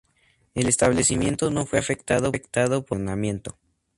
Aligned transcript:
El 0.55 0.67
establecimiento 0.67 1.51
no 1.51 1.67
fue 1.67 1.77
afectado 1.77 2.31
por 2.31 2.33
el 2.59 2.81
racionamiento. 3.05 3.59